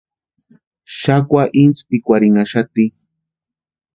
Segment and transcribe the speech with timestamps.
[0.99, 2.85] Xakwa inspikwarinnhaxati.